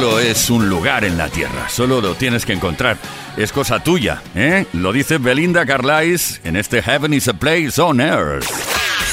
El 0.00 0.06
cielo 0.06 0.18
es 0.18 0.48
un 0.48 0.70
lugar 0.70 1.04
en 1.04 1.18
la 1.18 1.28
tierra, 1.28 1.68
solo 1.68 2.00
lo 2.00 2.14
tienes 2.14 2.46
que 2.46 2.54
encontrar. 2.54 2.96
Es 3.36 3.52
cosa 3.52 3.80
tuya, 3.80 4.22
¿eh? 4.34 4.64
Lo 4.72 4.94
dice 4.94 5.18
Belinda 5.18 5.66
Carlisle 5.66 6.40
en 6.42 6.56
este 6.56 6.80
Heaven 6.80 7.12
is 7.12 7.28
a 7.28 7.34
Place 7.34 7.78
on 7.78 8.00
Earth. 8.00 8.48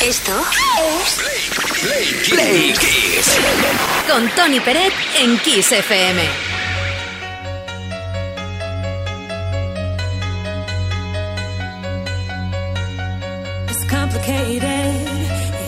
Esto 0.01 0.31
es 0.79 1.19
Play, 1.81 2.21
Play, 2.29 2.73
Kiss. 2.79 3.37
Con 4.09 4.29
Tony 4.29 4.61
Peret 4.61 4.93
en 5.19 5.37
Kiss 5.39 5.73
FM. 5.73 6.21
It's 13.69 13.83
complicated, 13.89 14.61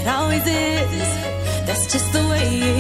it 0.02 0.08
always 0.08 0.48
is. 0.48 1.20
That's 1.66 1.92
just 1.92 2.10
the 2.14 2.26
way 2.30 2.62
it 2.62 2.76
goes. 2.78 2.79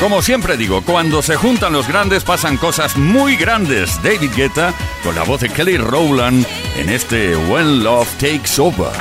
Como 0.00 0.22
siempre 0.22 0.56
digo, 0.56 0.80
cuando 0.80 1.20
se 1.20 1.36
juntan 1.36 1.74
los 1.74 1.86
grandes 1.86 2.24
pasan 2.24 2.56
cosas 2.56 2.96
muy 2.96 3.36
grandes. 3.36 4.02
David 4.02 4.30
Guetta 4.34 4.72
con 5.04 5.14
la 5.14 5.24
voz 5.24 5.42
de 5.42 5.50
Kelly 5.50 5.76
Rowland 5.76 6.46
en 6.78 6.88
este 6.88 7.36
When 7.36 7.84
Love 7.84 8.08
Takes 8.14 8.58
Over. 8.58 8.92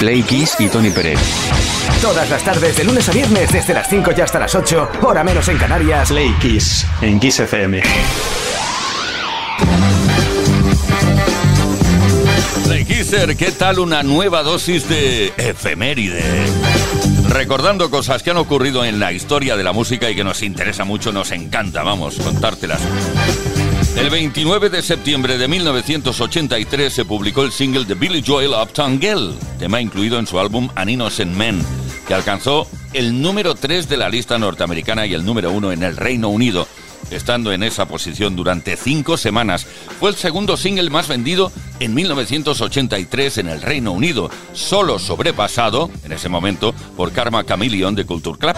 Play 0.00 0.24
Kiss 0.24 0.56
y 0.58 0.66
Tony 0.68 0.90
Pérez. 0.90 1.20
Todas 2.02 2.28
las 2.28 2.42
tardes, 2.42 2.76
de 2.76 2.82
lunes 2.82 3.08
a 3.08 3.12
viernes, 3.12 3.52
desde 3.52 3.72
las 3.72 3.88
5 3.88 4.10
y 4.16 4.20
hasta 4.20 4.40
las 4.40 4.52
8, 4.54 4.90
hora 5.02 5.22
menos 5.22 5.46
en 5.48 5.58
Canarias. 5.58 6.08
Play 6.08 6.34
Kiss 6.40 6.84
en 7.00 7.20
Kiss 7.20 7.38
FM. 7.38 7.80
Play 12.64 12.84
Kisser, 12.84 13.36
¿qué 13.36 13.52
tal 13.52 13.78
una 13.78 14.02
nueva 14.02 14.42
dosis 14.42 14.88
de 14.88 15.32
efeméride? 15.36 16.22
Recordando 17.34 17.90
cosas 17.90 18.22
que 18.22 18.30
han 18.30 18.36
ocurrido 18.36 18.84
en 18.84 19.00
la 19.00 19.12
historia 19.12 19.56
de 19.56 19.64
la 19.64 19.72
música 19.72 20.08
y 20.08 20.14
que 20.14 20.22
nos 20.22 20.40
interesa 20.40 20.84
mucho, 20.84 21.10
nos 21.10 21.32
encanta, 21.32 21.82
vamos, 21.82 22.14
contártelas. 22.16 22.80
El 23.96 24.08
29 24.08 24.70
de 24.70 24.80
septiembre 24.82 25.36
de 25.36 25.48
1983 25.48 26.92
se 26.92 27.04
publicó 27.04 27.42
el 27.42 27.50
single 27.50 27.86
de 27.86 27.94
Billy 27.94 28.22
Joel 28.24 28.52
Uptown 28.52 29.00
Girl, 29.00 29.34
tema 29.58 29.80
incluido 29.80 30.20
en 30.20 30.28
su 30.28 30.38
álbum 30.38 30.68
An 30.76 30.88
Innocent 30.88 31.36
Man, 31.36 31.60
que 32.06 32.14
alcanzó 32.14 32.68
el 32.92 33.20
número 33.20 33.56
3 33.56 33.88
de 33.88 33.96
la 33.96 34.08
lista 34.08 34.38
norteamericana 34.38 35.04
y 35.04 35.14
el 35.14 35.24
número 35.24 35.50
1 35.50 35.72
en 35.72 35.82
el 35.82 35.96
Reino 35.96 36.28
Unido 36.28 36.68
estando 37.14 37.52
en 37.52 37.62
esa 37.62 37.86
posición 37.86 38.36
durante 38.36 38.76
cinco 38.76 39.16
semanas. 39.16 39.66
Fue 39.98 40.10
el 40.10 40.16
segundo 40.16 40.56
single 40.56 40.90
más 40.90 41.08
vendido 41.08 41.52
en 41.80 41.94
1983 41.94 43.38
en 43.38 43.48
el 43.48 43.62
Reino 43.62 43.92
Unido, 43.92 44.30
solo 44.52 44.98
sobrepasado 44.98 45.90
en 46.04 46.12
ese 46.12 46.28
momento 46.28 46.74
por 46.96 47.12
Karma 47.12 47.44
Chameleon 47.44 47.94
de 47.94 48.04
Culture 48.04 48.38
Club. 48.38 48.54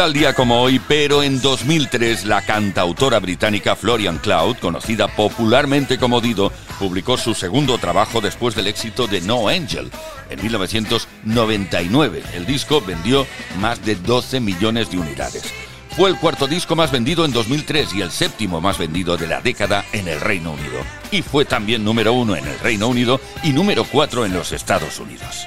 Tal 0.00 0.14
día 0.14 0.32
como 0.32 0.62
hoy, 0.62 0.80
pero 0.88 1.22
en 1.22 1.42
2003 1.42 2.24
la 2.24 2.40
cantautora 2.40 3.18
británica 3.18 3.76
Florian 3.76 4.16
Cloud, 4.16 4.56
conocida 4.56 5.08
popularmente 5.08 5.98
como 5.98 6.22
Dido, 6.22 6.50
publicó 6.78 7.18
su 7.18 7.34
segundo 7.34 7.76
trabajo 7.76 8.22
después 8.22 8.54
del 8.54 8.68
éxito 8.68 9.06
de 9.06 9.20
No 9.20 9.48
Angel. 9.48 9.90
En 10.30 10.40
1999 10.40 12.22
el 12.32 12.46
disco 12.46 12.80
vendió 12.80 13.26
más 13.58 13.84
de 13.84 13.94
12 13.94 14.40
millones 14.40 14.90
de 14.90 14.96
unidades. 14.96 15.44
Fue 15.90 16.08
el 16.08 16.16
cuarto 16.16 16.46
disco 16.46 16.74
más 16.74 16.90
vendido 16.90 17.26
en 17.26 17.32
2003 17.32 17.92
y 17.92 18.00
el 18.00 18.10
séptimo 18.10 18.62
más 18.62 18.78
vendido 18.78 19.18
de 19.18 19.26
la 19.26 19.42
década 19.42 19.84
en 19.92 20.08
el 20.08 20.18
Reino 20.18 20.52
Unido. 20.52 20.80
Y 21.10 21.20
fue 21.20 21.44
también 21.44 21.84
número 21.84 22.14
uno 22.14 22.36
en 22.36 22.46
el 22.46 22.58
Reino 22.60 22.88
Unido 22.88 23.20
y 23.42 23.50
número 23.50 23.84
cuatro 23.84 24.24
en 24.24 24.32
los 24.32 24.52
Estados 24.52 24.98
Unidos. 24.98 25.46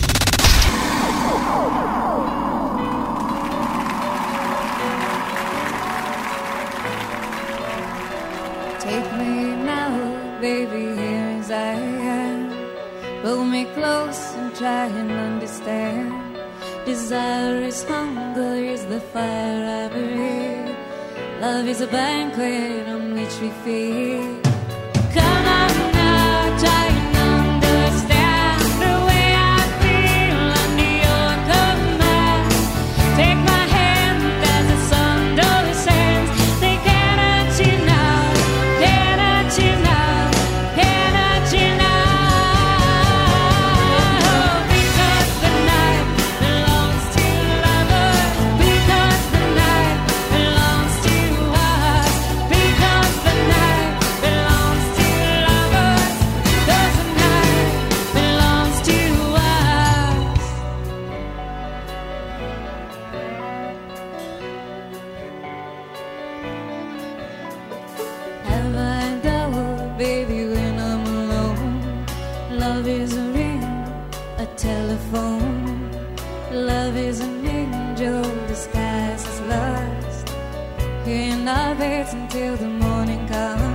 lovers 81.51 82.13
until 82.13 82.55
the 82.55 82.67
morning 82.67 83.27
comes. 83.27 83.70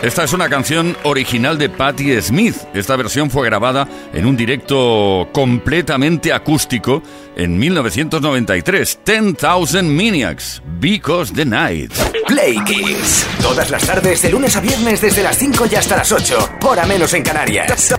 Esta 0.00 0.22
es 0.22 0.32
una 0.32 0.48
canción 0.48 0.96
original 1.02 1.58
de 1.58 1.68
Patti 1.68 2.20
Smith. 2.22 2.54
Esta 2.72 2.94
versión 2.94 3.30
fue 3.30 3.44
grabada 3.44 3.88
en 4.14 4.26
un 4.26 4.36
directo 4.36 5.28
completamente 5.32 6.32
acústico 6.32 7.02
en 7.34 7.58
1993. 7.58 9.00
10,000 9.04 9.84
Maniacs, 9.84 10.62
Because 10.78 11.32
the 11.34 11.44
Night. 11.44 11.92
Play 12.28 12.62
Kiss. 12.64 13.26
Todas 13.42 13.70
las 13.70 13.84
tardes, 13.84 14.22
de 14.22 14.30
lunes 14.30 14.54
a 14.54 14.60
viernes, 14.60 15.00
desde 15.00 15.22
las 15.22 15.36
5 15.36 15.66
y 15.70 15.74
hasta 15.74 15.96
las 15.96 16.12
8. 16.12 16.58
Hora 16.62 16.86
menos 16.86 17.12
en 17.14 17.24
Canarias. 17.24 17.92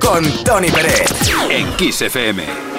Con 0.00 0.24
Tony 0.42 0.70
Pérez. 0.70 1.04
En 1.50 1.70
Kiss 1.76 2.00
FM. 2.00 2.73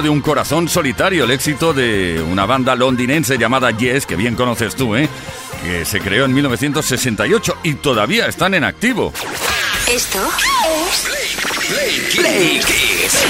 De 0.00 0.08
un 0.08 0.22
corazón 0.22 0.68
solitario, 0.68 1.24
el 1.24 1.30
éxito 1.32 1.74
de 1.74 2.24
una 2.26 2.46
banda 2.46 2.74
londinense 2.74 3.36
llamada 3.36 3.70
Yes, 3.72 4.06
que 4.06 4.16
bien 4.16 4.36
conoces 4.36 4.74
tú, 4.74 4.96
¿eh? 4.96 5.08
que 5.62 5.84
se 5.84 6.00
creó 6.00 6.24
en 6.24 6.32
1968 6.32 7.58
y 7.62 7.74
todavía 7.74 8.26
están 8.26 8.54
en 8.54 8.64
activo. 8.64 9.12
Esto 9.88 10.18
es 10.88 12.16
Play, 12.16 12.60
Kiss. 12.60 13.24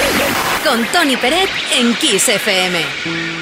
Con 0.64 0.84
Tony 0.92 1.16
Peret 1.16 1.50
en 1.74 1.94
Kiss 1.94 2.28
FM. 2.28 3.41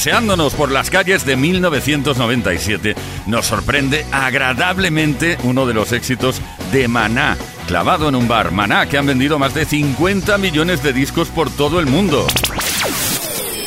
Paseándonos 0.00 0.54
por 0.54 0.72
las 0.72 0.88
calles 0.88 1.26
de 1.26 1.36
1997, 1.36 2.94
nos 3.26 3.44
sorprende 3.44 4.06
agradablemente 4.10 5.36
uno 5.42 5.66
de 5.66 5.74
los 5.74 5.92
éxitos 5.92 6.40
de 6.72 6.88
Maná, 6.88 7.36
clavado 7.66 8.08
en 8.08 8.14
un 8.14 8.26
bar. 8.26 8.50
Maná, 8.50 8.88
que 8.88 8.96
han 8.96 9.04
vendido 9.04 9.38
más 9.38 9.52
de 9.52 9.66
50 9.66 10.38
millones 10.38 10.82
de 10.82 10.94
discos 10.94 11.28
por 11.28 11.50
todo 11.50 11.80
el 11.80 11.86
mundo. 11.86 12.26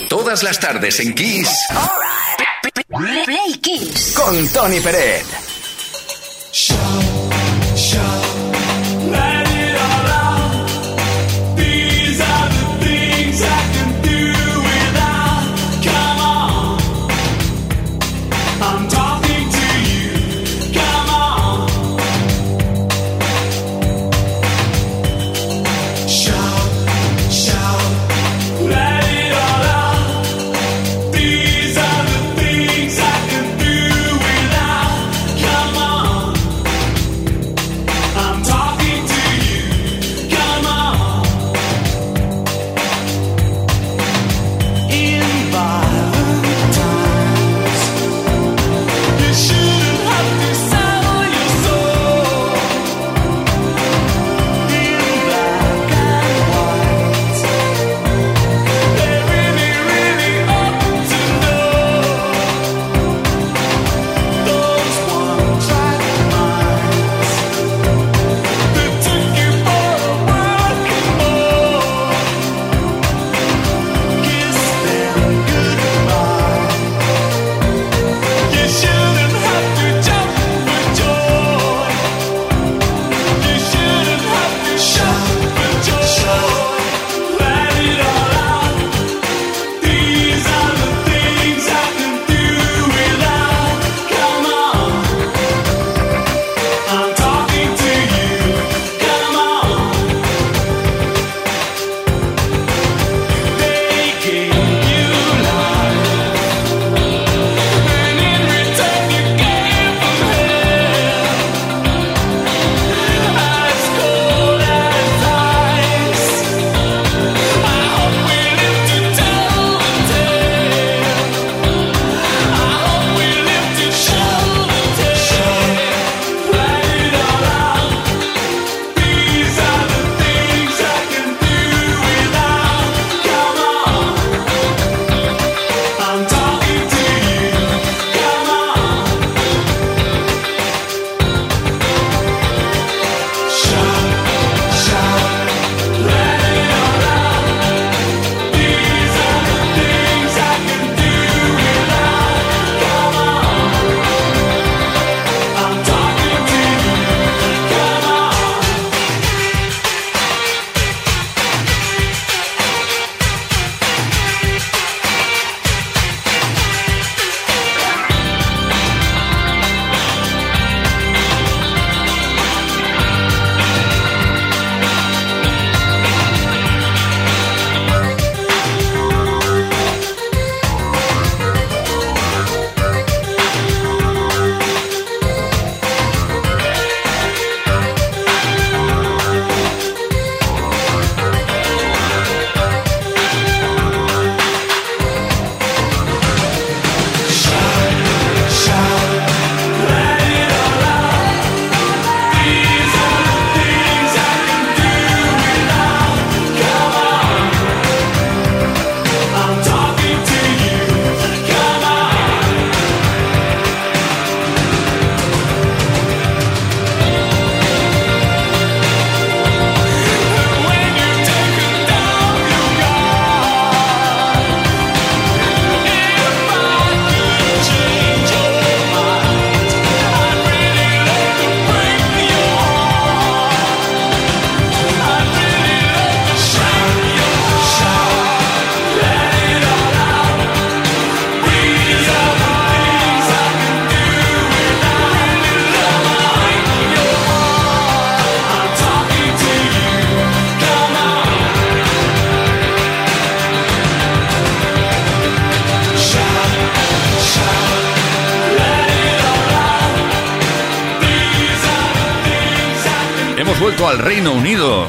Todas 0.09 0.41
las 0.41 0.59
tardes 0.59 0.99
en 1.01 1.13
Kiss. 1.13 1.51
Play 2.87 3.53
Kiss. 3.61 4.15
Con 4.17 4.47
Tony 4.47 4.79
Pérez. 4.79 5.27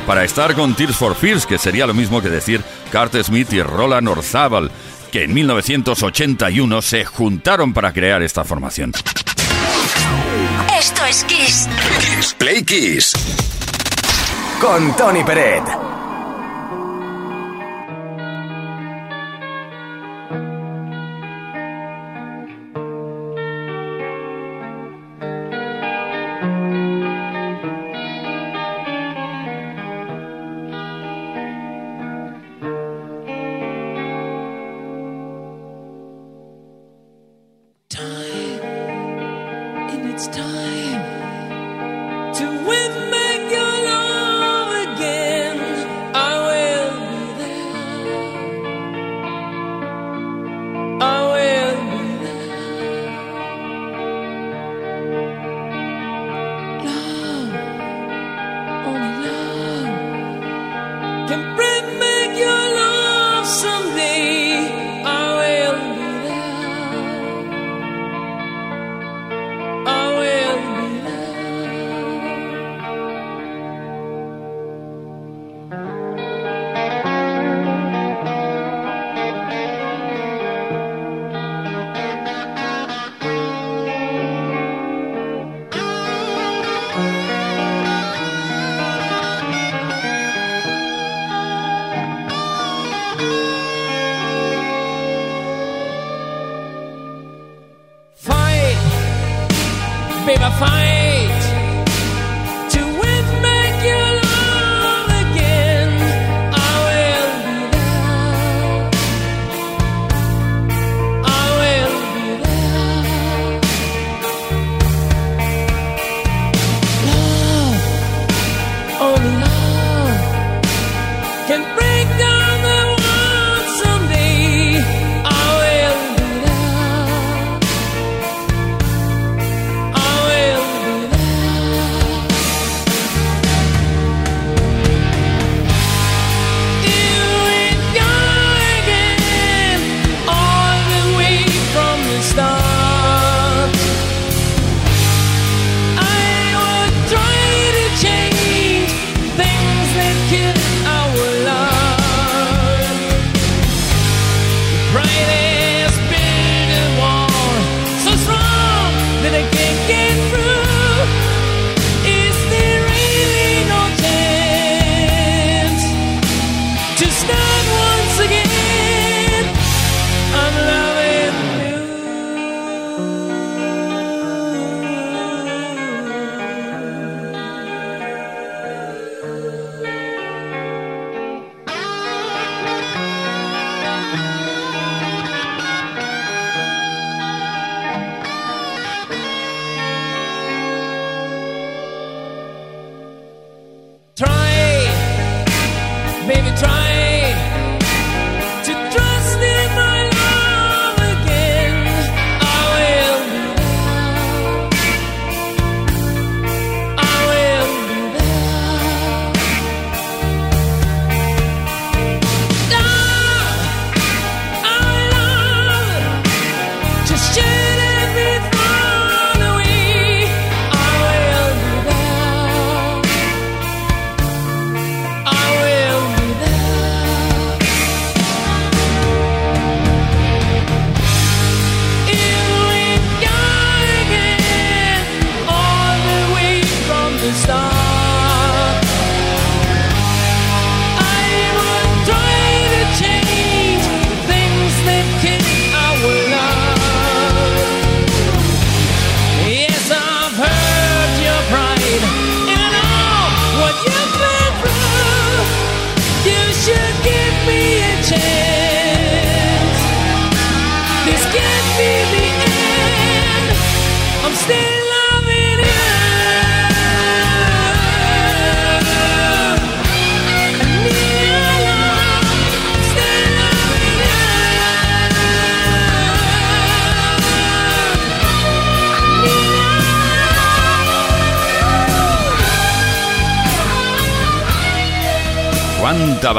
Para 0.07 0.25
estar 0.25 0.55
con 0.55 0.75
Tears 0.75 0.97
for 0.97 1.15
Fears, 1.15 1.47
que 1.47 1.59
sería 1.59 1.87
lo 1.87 1.95
mismo 1.95 2.21
que 2.21 2.31
decir 2.31 2.63
Carter 2.91 3.25
Smith 3.25 3.53
y 3.53 3.63
Roland 3.63 4.09
Orzabal, 4.09 4.71
que 5.11 5.25
en 5.25 5.35
1981 5.35 6.83
se 6.83 7.05
juntaron 7.05 7.73
para 7.73 7.93
crear 7.93 8.23
esta 8.23 8.45
formación. 8.45 8.93
Esto 10.79 11.05
es 11.07 11.25
Kiss. 11.25 11.69
Kiss 12.01 12.35
Play 12.35 12.65
Kiss. 12.65 13.13
Con 14.61 14.97
Tony 14.97 15.23
Peret. 15.25 15.84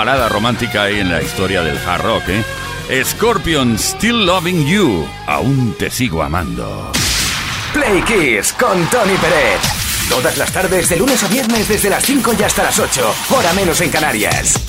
Balada 0.05 0.29
romántica 0.29 0.87
en 0.87 1.09
la 1.09 1.19
historia 1.19 1.63
del 1.63 1.79
hard 1.79 2.03
rock, 2.03 2.23
¿eh? 2.29 3.03
Scorpion, 3.03 3.75
Still 3.79 4.27
Loving 4.27 4.63
You, 4.67 5.07
aún 5.25 5.75
te 5.79 5.89
sigo 5.89 6.21
amando. 6.21 6.91
Play 7.73 8.03
Kiss 8.03 8.53
con 8.53 8.85
Tony 8.91 9.17
Pérez. 9.17 9.61
Todas 10.07 10.37
las 10.37 10.51
tardes, 10.51 10.89
de 10.89 10.97
lunes 10.97 11.23
a 11.23 11.27
viernes, 11.27 11.67
desde 11.67 11.89
las 11.89 12.03
5 12.03 12.33
y 12.37 12.43
hasta 12.43 12.61
las 12.61 12.77
8. 12.77 13.15
Hora 13.31 13.51
menos 13.53 13.81
en 13.81 13.89
Canarias. 13.89 14.64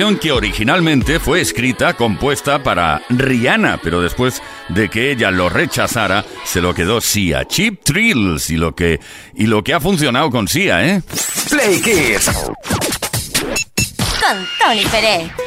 Canción 0.00 0.18
que 0.18 0.32
originalmente 0.32 1.20
fue 1.20 1.42
escrita, 1.42 1.92
compuesta 1.92 2.62
para 2.62 3.02
Rihanna, 3.10 3.80
pero 3.82 4.00
después 4.00 4.42
de 4.70 4.88
que 4.88 5.10
ella 5.10 5.30
lo 5.30 5.50
rechazara, 5.50 6.24
se 6.46 6.62
lo 6.62 6.72
quedó 6.72 7.02
Sia. 7.02 7.44
Cheap 7.44 7.84
Thrills 7.84 8.48
y 8.48 8.56
lo 8.56 8.74
que, 8.74 8.98
y 9.34 9.44
lo 9.44 9.62
que 9.62 9.74
ha 9.74 9.80
funcionado 9.80 10.30
con 10.30 10.48
Sia, 10.48 10.86
¿eh? 10.86 11.02
Play 11.50 11.82
Kids. 11.82 12.30
Con 14.18 14.48
Tony 14.58 14.86
Pérez. 14.90 15.39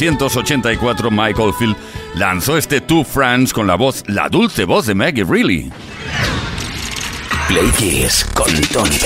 1984 0.00 1.10
Michael 1.10 1.52
Field 1.58 1.76
lanzó 2.14 2.56
este 2.56 2.80
Two 2.80 3.04
Friends 3.04 3.52
con 3.52 3.66
la 3.66 3.74
voz, 3.74 4.02
la 4.06 4.28
dulce 4.28 4.64
voz 4.64 4.86
de 4.86 4.94
Maggie 4.94 5.24
Reilly. 5.24 5.70
Play 7.48 7.70
Kiss 7.76 8.24
con 8.34 8.50
Tony 8.72 8.96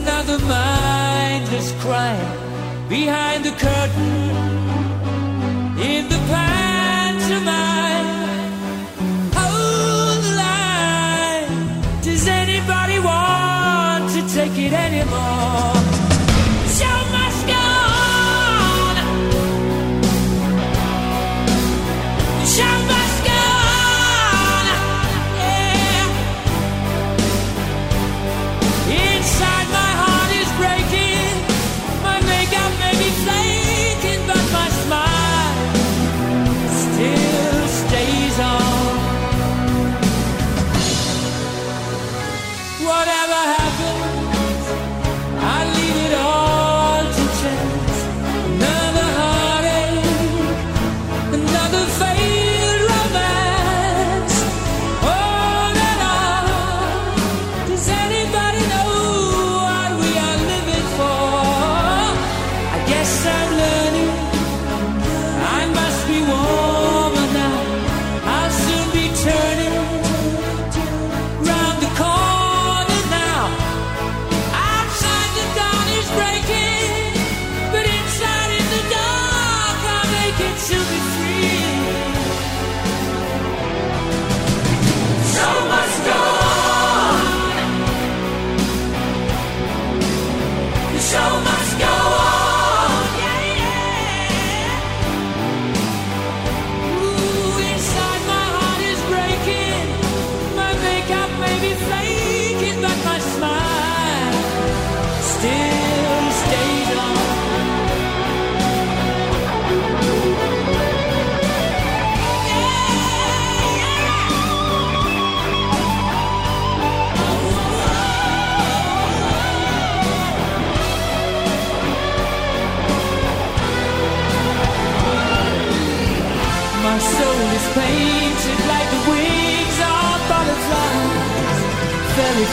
another 0.00 0.38
mindless 0.38 1.72
crying 1.82 2.88
behind 2.88 3.44
the 3.44 3.50
curtain 3.50 4.30
in 5.90 6.08
the 6.08 6.20
pantomime. 6.32 8.06
Hold 9.38 10.18
the 10.26 10.32
line. 10.44 12.02
Does 12.02 12.26
anybody 12.28 12.98
want 13.10 14.10
to 14.14 14.20
take 14.34 14.56
it 14.66 14.72
anymore? 14.72 15.77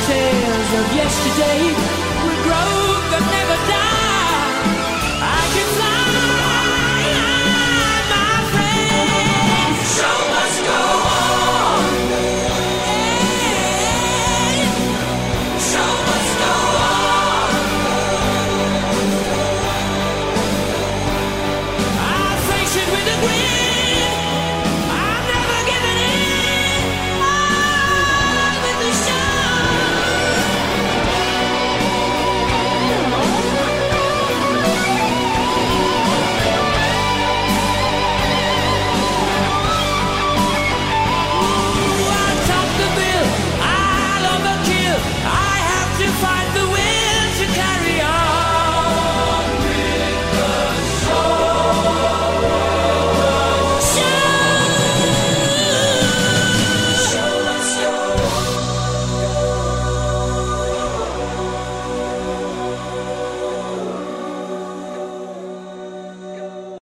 tales 0.07 0.71
of 0.79 0.95
yesterday, 0.95 1.59
regret 2.29 3.09
that. 3.11 3.44